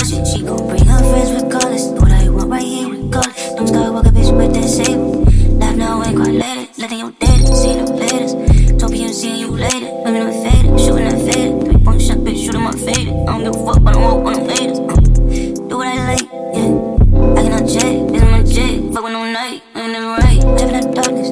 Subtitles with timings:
[0.00, 0.26] it.
[0.26, 1.86] She gon' bring her friends regardless.
[2.00, 3.54] What I want right here regardless.
[3.54, 5.58] Don't skywalker bitch with that saber.
[5.58, 6.72] Laugh now, ain't quite later.
[6.78, 8.80] Letting your data, see them latest.
[8.80, 9.90] Toby, I'm seeing you later.
[10.04, 11.64] Women are faded, shooting that faded.
[11.64, 13.12] Three point shot, bitch, shooting my faded.
[13.12, 14.78] I don't give a fuck, but I don't walk on them haters.
[14.78, 17.36] Uh, do what I like, yeah.
[17.36, 18.94] I cannot jet, this is my jet.
[18.94, 20.40] Fuck with no Nike, ain't never right.
[20.58, 21.30] Living in darkness,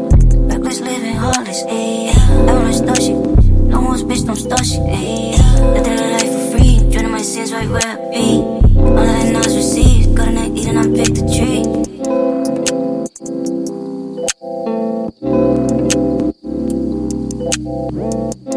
[0.53, 1.65] reckless living, heartless.
[1.65, 2.13] Ayy,
[2.49, 3.17] I wanna start shit.
[3.73, 4.81] No more bitch, don't start shit.
[4.81, 5.31] Ayy
[7.21, 8.41] it sits right where I be.
[8.79, 11.81] All I know is received, garden of Eden and I picked the tree.
[18.01, 18.50] Thank